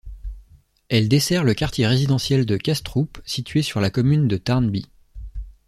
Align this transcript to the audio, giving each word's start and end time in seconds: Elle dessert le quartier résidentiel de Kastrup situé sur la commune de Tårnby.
Elle 0.89 1.07
dessert 1.07 1.43
le 1.43 1.53
quartier 1.53 1.85
résidentiel 1.85 2.47
de 2.47 2.57
Kastrup 2.57 3.19
situé 3.23 3.61
sur 3.61 3.79
la 3.81 3.91
commune 3.91 4.27
de 4.27 4.37
Tårnby. 4.37 4.87